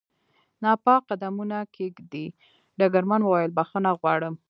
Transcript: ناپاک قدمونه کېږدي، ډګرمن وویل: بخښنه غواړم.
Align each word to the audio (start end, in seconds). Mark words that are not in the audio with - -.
ناپاک 0.63 1.01
قدمونه 1.09 1.57
کېږدي، 1.75 2.25
ډګرمن 2.79 3.21
وویل: 3.23 3.51
بخښنه 3.57 3.91
غواړم. 3.99 4.33